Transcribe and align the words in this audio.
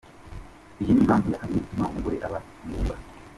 Anovulation: 0.03 0.79
Iyi 0.81 0.91
ni 0.93 1.01
impamvu 1.03 1.27
ya 1.31 1.39
kabiri 1.41 1.59
ituma 1.61 1.89
umugore 1.91 2.17
aba 2.27 2.39
ingumba. 2.63 2.93